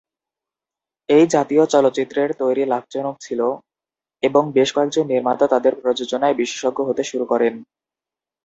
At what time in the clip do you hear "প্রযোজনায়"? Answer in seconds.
5.81-6.35